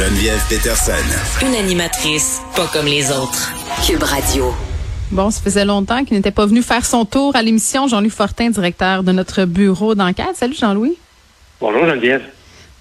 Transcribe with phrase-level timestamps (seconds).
[0.00, 0.92] Geneviève Peterson.
[1.46, 3.52] Une animatrice pas comme les autres.
[3.86, 4.46] Cube Radio.
[5.10, 7.86] Bon, ça faisait longtemps qu'il n'était pas venu faire son tour à l'émission.
[7.86, 10.34] Jean-Louis Fortin, directeur de notre bureau d'enquête.
[10.36, 10.96] Salut Jean-Louis.
[11.60, 12.22] Bonjour Geneviève.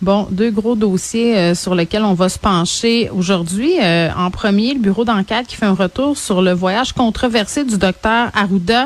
[0.02, 3.74] Bon, deux gros dossiers euh, sur lesquels on va se pencher aujourd'hui.
[3.82, 7.78] Euh, en premier, le bureau d'enquête qui fait un retour sur le voyage controversé du
[7.78, 8.86] docteur Arruda.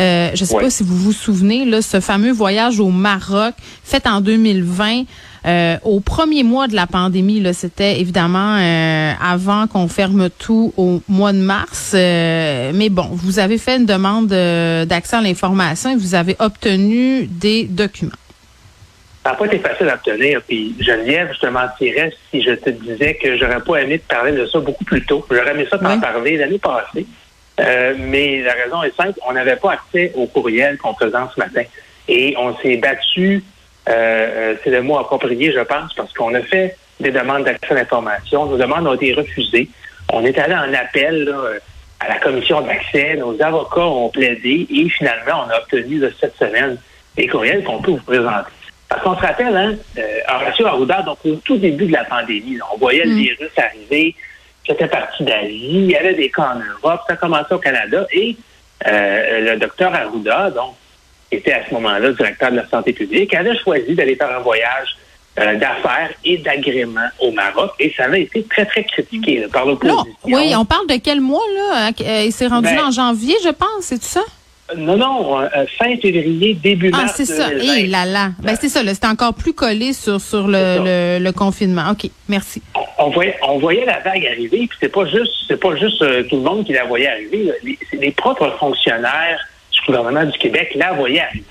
[0.00, 0.64] Euh, je ne sais Ouais.
[0.64, 5.04] pas si vous vous souvenez, là, ce fameux voyage au Maroc fait en 2020.
[5.48, 11.00] Euh, au premier mois de la pandémie, c'était évidemment euh, avant qu'on ferme tout au
[11.08, 11.92] mois de mars.
[11.94, 17.26] Euh, mais bon, vous avez fait une demande d'accès à l'information et vous avez obtenu
[17.26, 18.12] des documents.
[19.24, 20.42] Ça n'a pas été facile à obtenir.
[20.46, 24.32] Puis Geneviève, je te mentirais si je te disais que j'aurais pas aimé te parler
[24.32, 25.24] de ça beaucoup plus tôt.
[25.30, 26.00] J'aurais aimé ça t'en Oui.
[26.00, 27.06] parler l'année passée.
[27.60, 31.40] Euh, mais la raison est simple, on n'avait pas accès au courriel qu'on présente ce
[31.40, 31.62] matin.
[32.06, 33.42] Et on s'est battu,
[33.88, 37.72] euh, euh, c'est le mot approprié, je pense, parce qu'on a fait des demandes d'accès
[37.72, 38.46] à l'information.
[38.46, 39.68] Nos demandes ont été refusées.
[40.12, 41.58] On est allé en appel là, euh,
[42.00, 43.16] à la commission d'accès.
[43.16, 46.76] Nos avocats ont plaidé et finalement, on a obtenu là, cette semaine
[47.16, 48.50] les courriels qu'on peut vous présenter.
[48.88, 52.56] Parce qu'on se rappelle, hein, euh, Horacio Arruda, donc au tout début de la pandémie,
[52.56, 54.14] là, on voyait le virus arriver,
[54.66, 58.36] c'était parti d'Asie, il y avait des cas en Europe, ça commençait au Canada, et
[58.86, 60.74] euh, le docteur Arruda, donc,
[61.30, 64.40] qui était à ce moment-là directeur de la santé publique, avait choisi d'aller faire un
[64.40, 64.96] voyage
[65.38, 69.66] euh, d'affaires et d'agrément au Maroc, et ça avait été très, très critiqué là, par
[69.66, 70.04] l'opposition.
[70.24, 71.90] oui, on parle de quel mois, là?
[72.00, 74.22] Euh, Il s'est rendu Ben- là en janvier, je pense, c'est tout ça?
[74.76, 75.46] Non, non, euh,
[75.78, 77.14] fin février, début Ah, mars.
[77.16, 77.48] c'est ça.
[77.48, 77.74] 2020.
[77.78, 78.30] Eh là là.
[78.42, 78.82] Ben, c'est ça.
[78.86, 81.84] C'était encore plus collé sur, sur C'est le, le, le confinement.
[81.92, 82.10] OK.
[82.28, 82.60] Merci.
[82.98, 86.22] on voyait, on voyait la vague arriver, puis c'est pas juste, c'est pas juste euh,
[86.24, 87.44] tout le monde qui la voyait arriver.
[87.44, 87.52] là.
[87.62, 89.40] Les, c'est les propres fonctionnaires
[89.88, 91.44] gouvernement du Québec la arriver.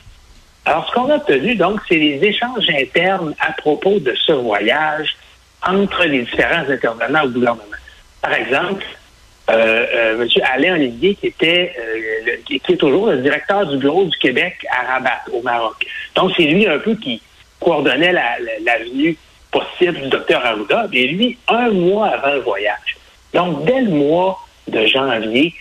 [0.65, 5.15] Alors, ce qu'on a obtenu, donc, c'est les échanges internes à propos de ce voyage
[5.65, 7.63] entre les différents intervenants au gouvernement.
[8.21, 8.83] Par exemple,
[9.49, 9.85] euh,
[10.19, 10.27] euh, M.
[10.53, 14.57] Alain Olivier, qui était, euh, le- qui est toujours le directeur du bureau du Québec
[14.69, 15.85] à Rabat, au Maroc.
[16.15, 17.21] Donc, c'est lui un peu qui
[17.61, 18.37] coordonnait la,
[18.79, 19.17] venue
[19.51, 20.87] possible du docteur Arruda.
[20.91, 22.97] Et lui, un mois avant le voyage.
[23.33, 24.37] Donc, dès le mois
[24.67, 25.53] de janvier,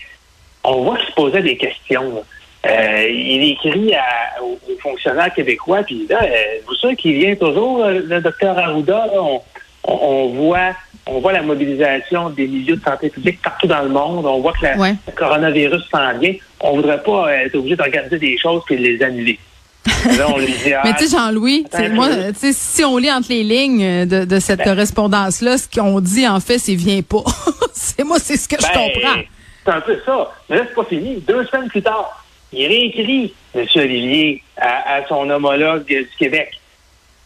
[0.65, 2.23] on voit qu'il se posait des questions.
[2.67, 6.27] Euh, il écrit à- aux, aux fonctionnaires québécois, puis là, euh,
[6.67, 9.41] vous savez qu'il vient toujours, euh, le docteur Arruda, là, on,
[9.85, 10.71] on- on voit
[11.09, 14.25] on voit la mobilisation des milieux de santé publique partout dans le monde.
[14.25, 14.93] On voit que la- Ouais.
[15.07, 16.33] le coronavirus s'en vient.
[16.59, 19.39] On voudrait pas être obligé d'organiser des choses puis de les annuler.
[20.17, 22.09] Là, on lui dit, ah, Mais tu sais, Jean-Louis, moi,
[22.41, 26.57] si on lit entre les lignes de, de cette correspondance-là, ce qu'on dit, en fait,
[26.59, 27.23] c'est viens pas.
[27.73, 29.21] c'est moi, c'est ce que je Ben, comprends.
[29.63, 30.31] C'est un peu ça.
[30.49, 31.23] Mais là, c'est pas fini.
[31.25, 32.21] Deux semaines plus tard,
[32.53, 33.65] il réécrit, M.
[33.75, 36.51] Olivier, à, à son homologue du Québec.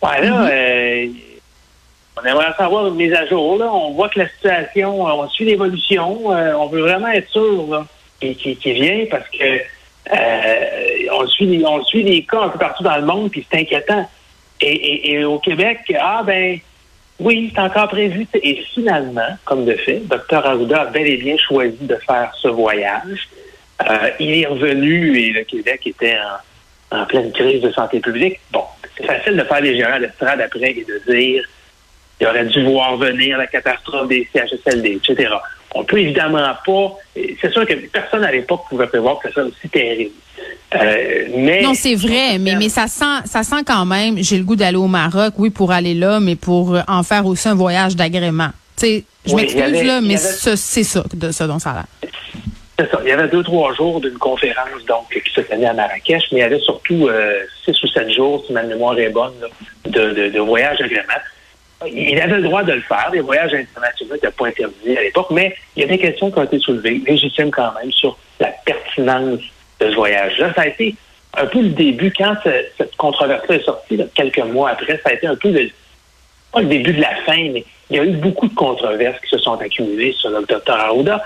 [0.02, 0.50] Ouais, là, Mm-hmm.
[0.52, 1.08] euh,
[2.22, 3.58] on aimerait savoir une mise à jour.
[3.58, 3.72] Là.
[3.74, 6.32] On voit que la situation, euh, on suit l'évolution.
[6.34, 7.86] euh, on veut vraiment être sûr là,
[8.20, 9.60] qu'il qu'il- qu'il vient parce que
[10.12, 13.46] euh, on, suit les, on suit les cas un peu partout dans le monde, puis
[13.50, 14.10] c'est inquiétant.
[14.60, 16.60] Et, et- et au Québec, ah ben,
[17.20, 18.28] oui, c'est encore prévu.
[18.34, 22.48] Et finalement, comme de fait, Dr Arruda a bel et bien choisi de faire ce
[22.50, 23.30] voyage.
[23.90, 26.18] Euh, il est revenu et le Québec était
[26.92, 28.40] en, en pleine crise de santé publique.
[28.52, 28.64] Bon,
[28.98, 31.44] c'est facile de faire les gérants d'estrade après et de dire
[32.20, 35.34] il aurait dû voir venir la catastrophe des CHSLD, etc.
[35.74, 36.98] On peut évidemment pas.
[37.16, 40.12] C'est sûr que personne à l'époque pouvait prévoir que ça soit aussi terrible.
[40.76, 44.44] Euh, mais Non, c'est vrai, mais, mais ça sent, ça sent quand même, j'ai le
[44.44, 47.56] goût d'aller au Maroc, oui, pour aller là, mais pour euh, en faire aussi un
[47.56, 48.50] voyage d'agrément.
[48.78, 52.12] Tu sais, je Oui, m'excuse, là, mais c'est ça, de ça dont ça a l'air.
[53.04, 56.40] Il y avait deux, trois jours d'une conférence donc qui se tenait à Marrakech, mais
[56.40, 59.34] il y avait surtout euh, six ou sept jours, si ma mémoire est bonne,
[59.86, 60.80] de, de, de voyage
[61.88, 63.10] il avait le droit de le faire.
[63.12, 66.38] Les voyages internationaux n'étaient pas interdits à l'époque, mais il y a des questions qui
[66.38, 69.40] ont été soulevées, légitimes quand même, sur la pertinence
[69.80, 70.54] de ce voyage-là.
[70.54, 70.96] Ça a été
[71.34, 72.36] un peu le début, quand
[72.78, 75.70] cette controverse-là est sortie, quelques mois après, ça a été un peu le,
[76.52, 79.30] pas le début de la fin, mais il y a eu beaucoup de controverses qui
[79.30, 81.24] se sont accumulées sur le docteur Arruda.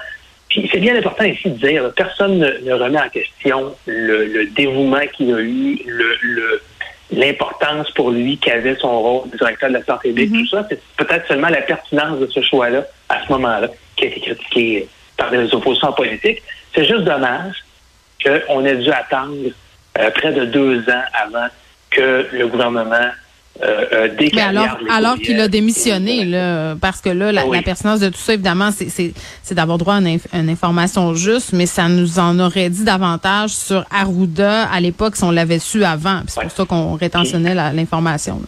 [0.56, 5.34] Puis c'est bien important ici de dire, personne ne, remet en question le, dévouement qu'il
[5.34, 6.62] a eu, le,
[7.12, 10.50] l'importance pour lui qu'avait son rôle de directeur de la santé publique, mm-hmm.
[10.50, 10.66] tout ça.
[10.70, 13.68] C'est peut-être seulement la pertinence de ce choix-là, à ce moment-là,
[13.98, 14.88] qui a été critiqué
[15.18, 16.42] par les oppositions politiques.
[16.74, 17.66] C'est juste dommage
[18.24, 19.36] qu'on ait dû attendre
[20.00, 21.48] euh, près de deux ans avant
[21.90, 23.10] que le gouvernement
[23.64, 28.00] euh, euh Mais alors, alors qu'il a démissionné, là, parce que là, la, ah pertinence
[28.00, 32.40] de tout ça, évidemment, c'est d'avoir droit à une, information juste, mais ça nous en
[32.40, 36.22] aurait dit davantage sur Arruda à l'époque si on l'avait su avant.
[36.28, 38.42] C'est pour ça qu'on rétentionnait l'information.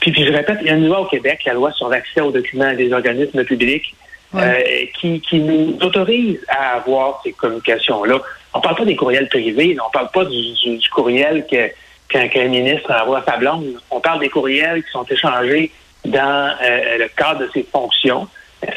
[0.00, 2.20] Puis, puis, je répète, il y a une loi au Québec, la loi sur l'accès
[2.20, 3.94] aux documents des organismes publics,
[4.36, 4.60] euh,
[4.98, 8.20] qui, qui nous autorise à avoir ces communications-là.
[8.52, 11.70] On parle pas des courriels privés, on parle pas du, du, courriel que
[12.14, 13.80] qu'un ministre envoie à sa blonde.
[13.90, 15.72] On parle des courriels qui sont échangés
[16.04, 18.28] dans euh, le cadre de ses fonctions.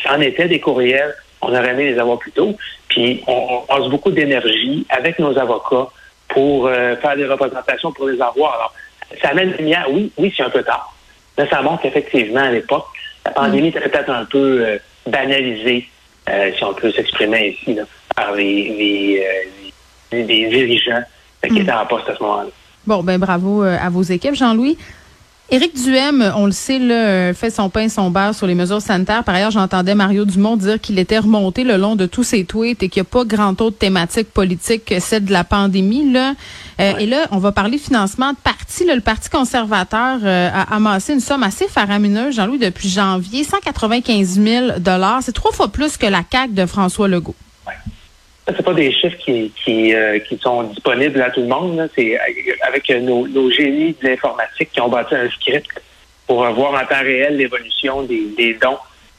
[0.03, 1.13] Ça en était des courriels.
[1.41, 2.55] On aurait aimé les avoir plus tôt.
[2.89, 5.87] Puis on, passe beaucoup d'énergie avec nos avocats
[6.29, 8.55] pour euh, faire des représentations pour les avoir.
[8.55, 8.73] Alors,
[9.21, 9.85] ça amène lumière.
[9.91, 10.93] Oui, oui, c'est un peu tard.
[11.37, 12.87] Mais ça montre qu'effectivement, à l'époque,
[13.25, 15.87] la pandémie était peut-être un peu euh, banalisée,
[16.57, 17.77] si on peut s'exprimer ici,
[18.13, 19.23] par les,
[20.11, 21.03] les, dirigeants
[21.41, 21.57] qui mm.
[21.57, 22.49] étaient en poste à ce moment-là.
[22.87, 24.77] Bon, ben bravo euh, à vos équipes, Jean-Louis.
[25.49, 28.81] Éric Duhem, on le sait, là, euh, fait son pain, son beurre sur les mesures
[28.81, 29.25] sanitaires.
[29.25, 32.81] Par ailleurs, j'entendais Mario Dumont dire qu'il était remonté le long de tous ses tweets
[32.83, 36.09] et qu'il n'y a pas grand autre thématique politique que celle de la pandémie.
[36.13, 36.33] Là.
[36.79, 38.85] Euh, et là, on va parler financement de parti.
[38.85, 44.65] le Parti conservateur a amassé une somme assez faramineuse, Jean-Louis, depuis janvier, 195 000
[45.21, 47.35] C'est trois fois plus que la CAQ de François Legault
[48.55, 51.89] c'est pas des chiffres qui, qui, euh, qui, sont disponibles à tout le monde.
[51.95, 52.17] C'est
[52.61, 55.69] avec nos, nos, génies de l'informatique qui ont bâti un script
[56.25, 58.77] pour voir en temps réel l'évolution des, des, dons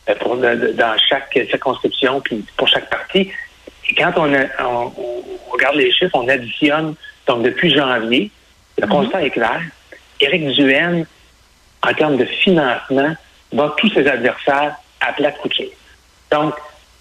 [0.09, 3.31] euh, dans chaque circonscription puis pour chaque parti.
[3.91, 4.33] Et quand on,
[4.65, 4.93] on,
[5.53, 6.95] regarde les chiffres, on additionne
[7.27, 8.31] donc depuis janvier,
[8.79, 8.91] le mm-hmm.
[8.91, 9.61] constat est clair.
[10.21, 11.05] Éric Duhaime,
[11.87, 13.15] en termes de financement,
[13.53, 15.69] bat tous ses adversaires à plat couture.
[16.31, 16.55] Donc,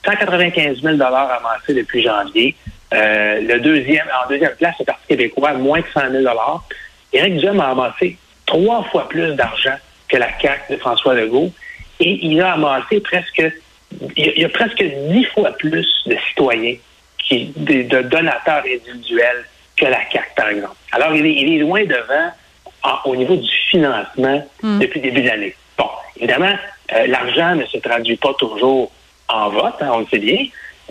[0.07, 2.55] 195 000 amassés depuis janvier.
[2.93, 6.23] Euh, le deuxième, en deuxième place, le Parti québécois, moins de 100 000
[7.13, 9.75] Éric Duhem a amassé trois fois plus d'argent
[10.07, 11.51] que la CAQ de François Legault
[11.99, 13.43] et il a amassé presque,
[14.15, 16.75] il y a presque dix fois plus de citoyens,
[17.17, 19.45] qui, de, donateurs individuels
[19.75, 20.75] que la CAQ, par exemple.
[20.91, 22.31] Alors, il est, loin devant
[23.03, 24.79] au niveau du financement hmm.
[24.79, 25.55] depuis le début de l'année.
[25.77, 26.55] Bon, évidemment,
[26.93, 28.91] euh, l'argent ne se traduit pas toujours
[29.29, 30.45] en vote, hein, on le sait bien.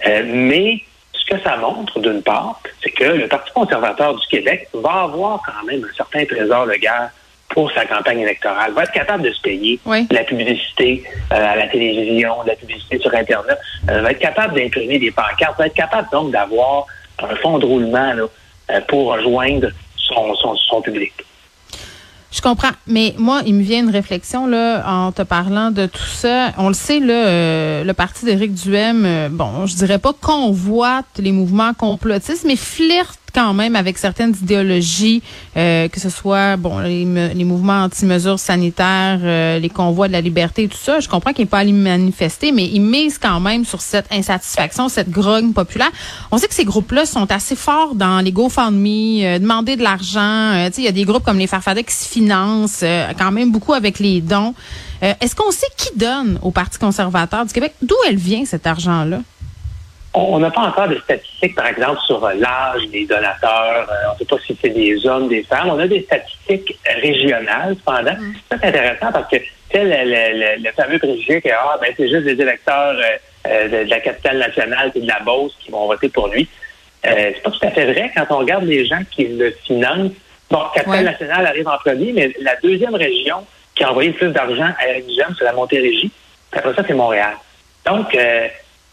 [0.06, 4.68] Euh, mais ce que ça montre, d'une part, c'est que le Parti conservateur du Québec
[4.74, 7.10] va avoir quand même un certain trésor de guerre
[7.48, 9.78] pour sa campagne électorale, va être capable de se payer
[10.10, 14.98] la publicité euh, à la télévision, la publicité sur Internet, euh, va être capable d'imprimer
[14.98, 16.86] des pancartes, va être capable donc d'avoir
[17.20, 18.12] un fonds de roulement
[18.88, 21.12] pour rejoindre son, son, son public.
[22.36, 26.04] Je comprends, mais moi, il me vient une réflexion là en te parlant de tout
[26.04, 26.52] ça.
[26.58, 31.06] On le sait là, euh, le parti d'Éric Duhem, euh, bon, je dirais pas convoite
[31.16, 35.22] les mouvements complotistes, mais flirte quand même avec certaines idéologies,
[35.58, 40.66] euh, que ce soit bon les, mouvements anti-mesures sanitaires, euh, les convois de la liberté
[40.68, 41.00] tout ça.
[41.00, 44.88] Je comprends qu'il n'est pas allé manifester, mais il mise quand même sur cette insatisfaction,
[44.88, 45.90] cette grogne populaire.
[46.32, 50.54] On sait que ces groupes-là sont assez forts dans les GoFundMe, euh, demander de l'argent.
[50.54, 52.84] Euh, il y a des groupes comme les Farfadets qui se financent
[53.18, 54.54] quand même beaucoup avec les dons.
[55.02, 57.74] Est-ce qu'on sait qui donne au Parti conservateur du Québec?
[57.82, 59.20] D'où elle vient cet argent-là?
[60.18, 63.86] On n'a pas encore de statistiques, par exemple, sur euh, l'âge des donateurs.
[63.90, 65.68] Euh, on ne sait pas si c'est des hommes, des femmes.
[65.68, 68.14] On a des statistiques régionales, cependant.
[68.14, 68.34] Mm.
[68.50, 69.36] C'est intéressant parce que
[69.70, 72.96] c'est le, le, fameux préjugé que ah, ben, c'est juste des électeurs
[73.46, 76.48] euh, de, la capitale nationale et de la Beauce qui vont voter pour lui.
[77.04, 80.12] c'est pas tout à fait vrai quand on regarde les gens qui le financent.
[80.48, 83.44] Bon, capitale nationale arrive en premier, mais la deuxième région
[83.74, 86.10] qui a envoyé le plus d'argent à Eric Duhem, c'est la Montérégie.
[86.52, 87.34] Après ça, c'est Montréal.
[87.84, 88.48] Donc, euh,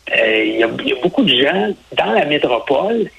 [0.10, 0.67] il y, a,
[1.01, 3.10] beaucoup de gens dans la métropole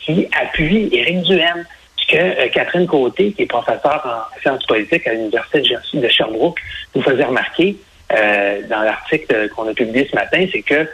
[0.00, 1.64] qui appuient Éric Duhem.
[1.96, 5.62] Ce que euh, Catherine Côté, qui est professeure en sciences politiques à l'Université
[5.94, 6.58] de Sherbrooke,
[6.94, 7.76] nous faisait remarquer
[8.12, 10.88] euh, dans l'article qu'on a publié ce matin, c'est que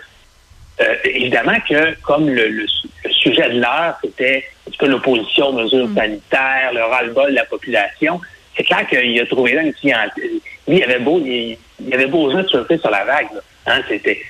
[1.05, 2.65] évidemment que comme le,
[3.11, 5.97] sujet de l'heure, c'était un petit peu l'opposition aux mesures mm.
[5.97, 8.21] sanitaires, le ras-le-bol de la population,
[8.57, 10.31] c'est clair qu'il a trouvé là une clientèle.
[10.67, 13.29] Lui, il avait beau, il, il avait besoin de surfer sur la vague.
[13.67, 14.21] Hein, c'était,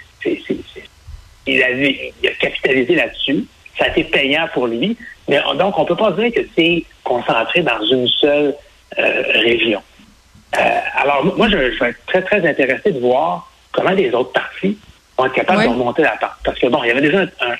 [1.49, 3.45] il, avait, il a capitalisé là-dessus.
[3.79, 4.97] Ça a été payant pour lui.
[5.29, 8.55] Mais donc, on peut pas dire que c'est concentré dans une seule
[8.99, 9.83] euh, région.
[10.57, 14.79] Euh, alors, moi, je, vais être très, très intéressé de voir comment les autres partis
[15.17, 16.31] vont être capables de remonter la pente.
[16.45, 17.55] Parce que, bon, il y avait déjà un,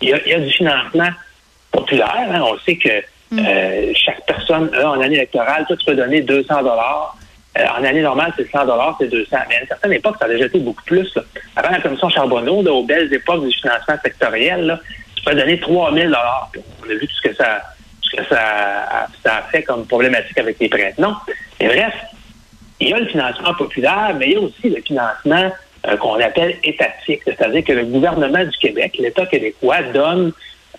[0.00, 1.08] il, y a, du financement
[1.72, 2.28] populaire.
[2.30, 2.42] Hein.
[2.42, 3.38] On sait que mm.
[3.38, 7.16] euh, chaque personne a, en année électorale, toi, tu peux donner 200 dollars.
[7.58, 9.36] En année normale, c'est 100 dollars, c'est 200.
[9.48, 11.12] Mais à une certaine époque, ça a déjà été beaucoup plus.
[11.56, 14.80] Avant la commission Charbonneau, aux belles époques du financement sectoriel, là,
[15.16, 16.50] tu peux donner 3 000 dollars.
[16.82, 17.62] On a vu tout ce que ça
[18.16, 20.94] que ça a, ça a fait comme problématique avec les prêts.
[20.98, 21.14] Non.
[21.60, 21.94] Mais bref,
[22.80, 25.50] il y a le financement populaire, mais il y a aussi le financement
[25.86, 30.32] euh, qu'on appelle étatique, c'est-à-dire que le gouvernement du Québec, l'État québécois, donne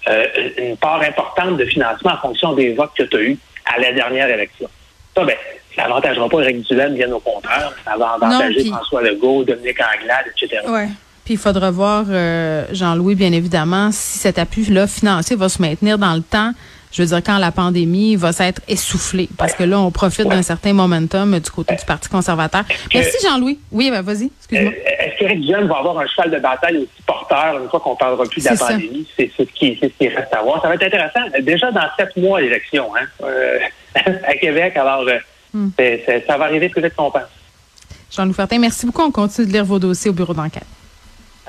[0.07, 0.25] euh,
[0.57, 3.91] une part importante de financement en fonction des votes que tu as eus à la
[3.91, 4.69] dernière élection.
[5.15, 5.35] Ça, ben,
[5.79, 7.71] ça n'avantagera pas Eric Duhem, bien au contraire.
[7.85, 10.61] Ça va avantager François Legault, Dominique Anglade, etc.
[10.67, 10.87] Ouais.
[11.23, 15.97] Puis il faudra voir, euh, Jean-Louis, bien évidemment, si cet appui-là financier va se maintenir
[15.97, 16.51] dans le temps
[16.91, 19.29] je veux dire, quand la pandémie va s'être essoufflée.
[19.37, 22.63] Parce que là, on profite d'un certain momentum du côté du Parti conservateur.
[22.93, 23.59] Merci, Jean-Louis.
[23.71, 24.71] Oui, ben vas-y, excuse-moi.
[24.71, 27.95] Euh, est-ce qu'Éric Duhem va avoir un cheval de bataille aussi porteur une fois qu'on
[27.95, 29.07] parlera plus de la pandémie?
[29.15, 30.61] C'est ce, qui, ce qui reste à voir.
[30.61, 31.19] Ça va être intéressant.
[31.41, 33.59] Déjà dans sept mois, l'élection, hein, euh,
[34.27, 34.75] à Québec.
[34.75, 35.05] Alors,
[35.53, 37.23] ça va arriver plus vite qu'on pense.
[38.11, 39.03] Jean-Louis Fertin, merci beaucoup.
[39.03, 40.65] On continue de lire vos dossiers au bureau d'enquête.